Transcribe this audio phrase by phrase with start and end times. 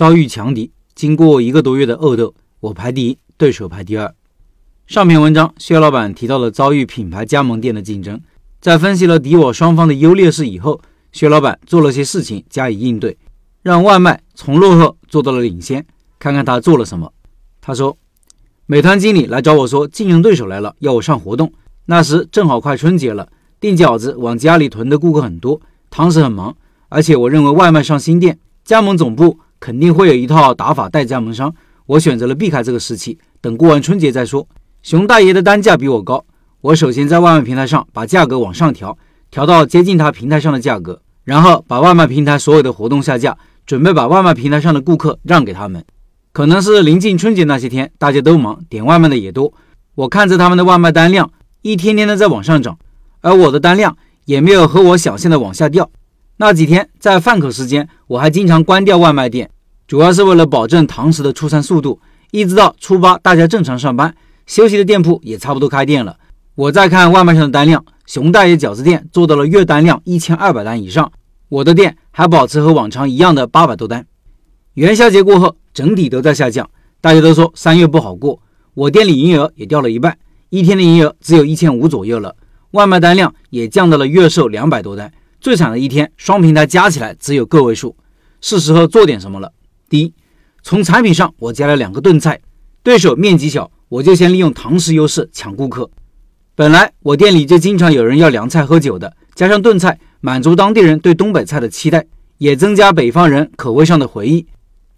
[0.00, 4.14] 遭遇强敌，经过一个多月的恶斗，我排第一，对手排第二。
[4.86, 8.18] 上篇文章，薛老板提到了遭遇品牌加盟店的竞争，
[8.62, 10.80] 在分析了敌我双方的优劣势以后，
[11.12, 13.18] 薛老板做了些事情加以应对，
[13.60, 15.84] 让外卖从落后做到了领先。
[16.18, 17.12] 看看他做了什么。
[17.60, 17.94] 他说，
[18.64, 21.52] 美团经理来找我说，竞争对手来了，要我上活动。
[21.84, 23.28] 那时正好快春节了，
[23.60, 25.60] 订饺子往家里囤的顾客很多，
[25.90, 26.56] 堂食很忙，
[26.88, 29.38] 而且我认为外卖上新店，加盟总部。
[29.60, 31.54] 肯定会有一套打法带加盟商，
[31.84, 34.48] 我选择了避开这个时期，等过完春节再说。
[34.82, 36.24] 熊大爷的单价比我高，
[36.62, 38.96] 我首先在外卖平台上把价格往上调，
[39.30, 45.84] 调到接近他平台上的价格，然后把外卖平台所有的活动下架，准备把外卖平台上的顾客让给他们。
[46.32, 49.52] 可能是临近春节那些天，大家都忙，点外卖的也多，
[49.94, 52.78] 我看着他们的外卖单量一天天的在往上涨，
[53.20, 55.90] 而我的单量也没有和我想象的往下掉。
[56.40, 59.50] 那几天在饭口时间，我还经常关掉外卖店，
[59.86, 62.00] 主要是为了保证堂食的出餐速度。
[62.30, 64.14] 一直到初八，大家正常上班，
[64.46, 66.16] 休息的店铺也差不多开店了。
[66.54, 71.12] 我再看外卖上的单量，熊大爷饺子店做到了月单量一千二百单以上，
[71.50, 74.06] 我的店还保持和往常一样的八百多单。
[74.72, 76.70] 元宵节过后，整体都在下降，
[77.02, 78.40] 大家都说三月不好过，
[78.72, 80.16] 我店里营业额也掉了一半，
[80.48, 82.34] 一天的营业额只有一千五左右了，
[82.70, 85.12] 外卖单量也降到了月售两百多单。
[85.40, 87.96] 最惨的一天，双平台加起来只有个位数，
[88.42, 89.52] 是时候做点什么了。
[89.88, 90.12] 第一，
[90.62, 92.38] 从产品上我加了两个炖菜，
[92.82, 95.90] 对手面积小，我就先利用堂食优势抢顾客。
[96.54, 102.04] 本来我店里就经常有人要凉菜喝酒的，加上炖菜，满足当地人对东北菜的期待，
[102.36, 104.46] 也增加北方人口味上的回忆。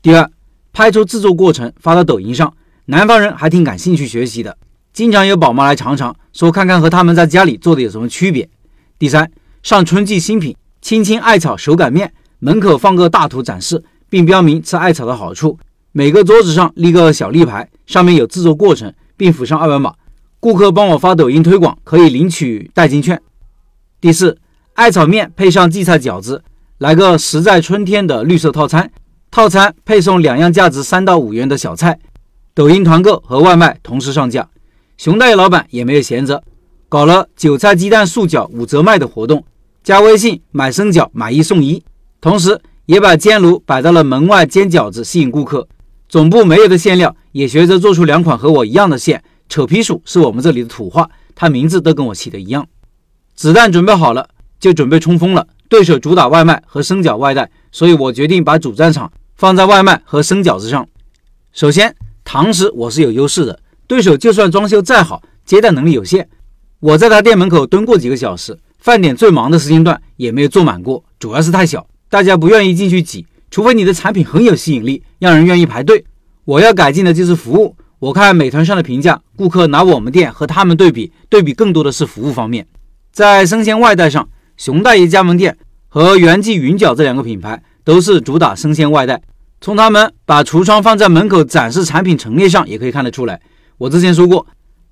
[0.00, 0.30] 第二，
[0.72, 4.56] 拍出制作过程发到抖音上，南方人还挺感兴趣学习的，
[4.92, 8.48] 经常有宝妈来尝尝，说看看和他们在家里做的有什么区别。
[9.00, 9.28] 第三。
[9.62, 15.58] 上春季新品青青艾草手擀面，门口放个大图展示，并标明吃艾草的好处。
[15.92, 19.94] 每个桌子上立个小立牌，上面有制作过程，并附上二维码。
[20.38, 23.20] 顾客帮我发抖音推广，可以领取代金券。
[24.00, 24.38] 第四，
[24.74, 26.44] 艾草面配上荠菜饺子，
[26.78, 28.90] 来个实在春天的绿色套餐。
[29.30, 31.98] 套餐配送两样价值三到五元的小菜。
[32.54, 34.48] 抖音团购和外卖同时上架。
[34.96, 36.42] 熊大爷老板也没有闲着。
[36.88, 39.44] 搞了韭菜鸡蛋素饺五折卖的活动，
[39.84, 41.82] 加微信买生饺买一送一，
[42.18, 45.68] 同时也把煎炉摆到了门外煎饺子，吸引顾客。
[46.08, 49.22] 总部没有的馅料也学着做出两款和我一样的馅。
[49.50, 52.66] 扯皮薯是我们这里的土话，它名字都跟我起的一样。
[53.34, 54.26] 子弹准备好了，
[54.58, 55.46] 就准备冲锋了。
[55.68, 60.88] 对手主打外卖和生饺外带，所以我决定把主战场放在外卖和生饺子上。
[61.52, 61.94] 首先，
[62.24, 66.26] 堂食我是有优势的，对手就算装修再好，接待能力有限。
[66.80, 73.26] 我在他店门口蹲过几个小时，饭点最忙的时间段也没有坐满过，主要是太小，大家不愿意进去挤。
[73.50, 76.04] 除非你的产品很有吸引力，让人愿意排队。
[76.44, 77.74] 我要改进的就是服务。
[77.98, 82.64] 我看美团上的评价，顾客拿我们店和他们对比，对比更多的是服务方面。
[83.10, 89.20] 在生鲜外带上，熊大爷加盟店和元记云饺这两个品牌都是主打生鲜外带。
[89.60, 93.40] 从他们把橱窗放在门口展示产品陈列上也可以看得出来。
[93.78, 94.46] 我之前说过。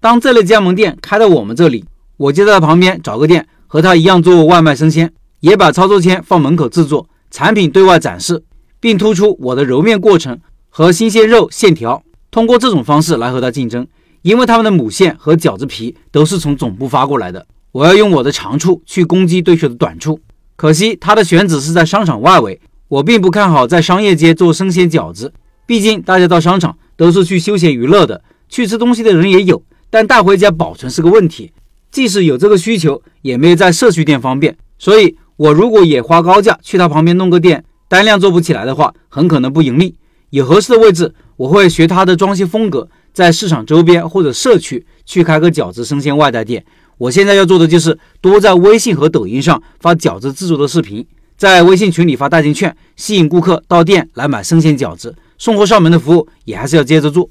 [0.07, 1.85] 当这类加盟店开到我们这里，
[2.17, 8.45] 我就在旁边找个店，和他一样做外卖生鲜，也把操作签放门口制作，产品对外展示，
[8.79, 12.05] 并突出我的揉面过程和新鲜肉线条。
[12.31, 13.85] 通过这种方式来和他竞争，
[14.23, 17.45] 因为他们的母线和饺子皮都是从总部发过来的。
[17.73, 20.21] 我要用我的长处去攻击对手的短处。
[20.55, 25.33] 可惜他的选址是在商场外围，我并不看好在商业街做生鲜饺子，
[25.67, 29.61] 毕竟大家到商场都是去休闲娱乐的，去吃东西的人也有。
[29.91, 31.53] 但带回家保存是个问题，
[31.91, 34.57] 即使有这个需求，也没有在社区店方便。
[34.79, 39.95] 所以，我如果也花高价去他旁边弄个店，单量做不起来的话，很可能不盈利。
[40.31, 46.65] 有合适的位置，我会学他的装修风格，在市场周边或者社区去开个饺子生鲜外带店。
[46.99, 55.15] 我现在要做的就是多在微信和抖音上发饺子制作的视频，在微信群里发代金券，吸引顾客到店来买生鲜饺子。
[55.39, 57.29] 送货上门的服务也还是要接着做。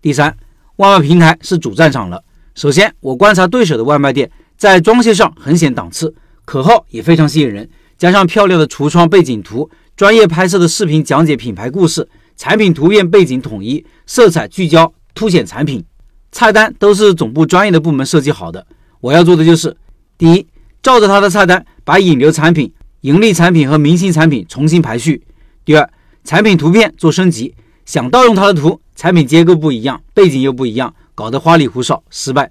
[0.00, 0.36] 第三。
[0.78, 2.22] 外卖平台是主战场了。
[2.54, 6.14] 首先，我观察对手的外卖店在装修上很显档次，
[6.44, 15.84] 口号也非常吸引人，加上漂亮的橱窗背景图，专业拍摄的视频讲解品牌故事，产品图片背景统一，色彩聚焦，凸显产品。
[16.30, 18.64] 菜单都是总部专业的部门设计好的。
[19.00, 19.76] 我要做的就是：
[20.16, 20.46] 第一，
[20.80, 25.20] 照着他的菜单，把引流产品、盈利产品和明星产品重新排序；
[25.64, 25.90] 第二，
[26.22, 27.52] 产品图片做升级，
[27.88, 28.78] 想盗用他的图。
[28.94, 32.50] 产品结构不一样，背景又不一样，搞得花里胡哨，失败。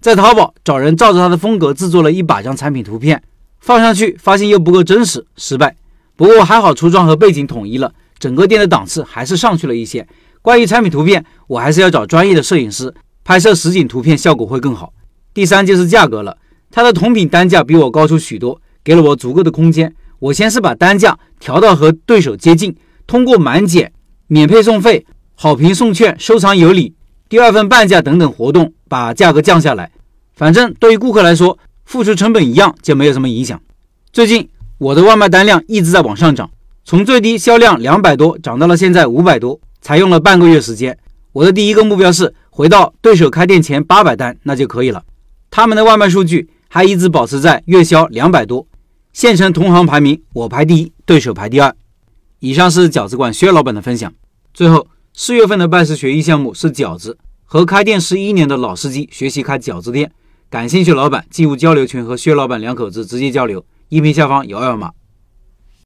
[0.00, 3.22] 在淘宝找人照着他的风格制作了一百张产品图片，
[3.60, 5.76] 放上去发现又不够真实，失败。
[6.16, 10.08] 不过还好，橱窗和背景统一了，整个店的档次还是上去了一些。
[10.40, 12.94] 关于产品图片，我还是要找专业的摄影师
[13.24, 14.94] 拍摄实景图片，效果会更好。
[15.34, 16.38] 第三就是价格了，
[16.70, 19.94] 它的同品单价比我高出许多，给了我足够的空间。
[20.20, 22.74] 我先是把单价调到和对手接近，
[23.06, 23.92] 通过满减、
[24.28, 25.04] 免配送费、
[25.34, 26.94] 好评送券、收藏有礼、
[27.28, 29.90] 第二份半价等等活动，把价格降下来。
[30.34, 33.60] 反正对于顾客来说，付出成本一样，就没有什么影响。
[34.12, 34.48] 最近
[34.78, 36.48] 我的外卖单量一直在往上涨，
[36.84, 39.60] 从最低销量两百多涨到了现在五百多。
[39.80, 40.98] 才用了半个月时间，
[41.32, 45.04] 我的第一个目标是回到对手开店前八百单，那就可以了。
[45.52, 48.66] 他们的外卖数据还一直保持在月销两百多，
[49.12, 51.72] 县城同行排名我排第一，对手排第二。
[52.40, 54.12] 以上是饺子馆薛老板的分享。
[54.54, 60.12] 最后，四月份的拜师学艺项目是饺子，和开店十一年的老司机学习开饺子店。
[60.48, 64.92] 感兴趣老板进入交流群和薛老板两口子直接交流，音频下方有二维码。